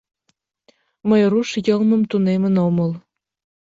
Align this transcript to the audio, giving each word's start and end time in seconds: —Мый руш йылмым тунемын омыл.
—Мый 1.09 1.23
руш 1.31 1.49
йылмым 1.67 2.01
тунемын 2.09 2.55
омыл. 2.67 2.91